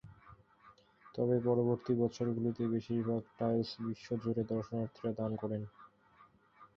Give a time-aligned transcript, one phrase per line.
[1.15, 5.61] তবে পরবর্তী বছরগুলিতে, বেশিরভাগ টাইলস বিশ্ব জুড়ে দর্শনার্থীরা দান করেন।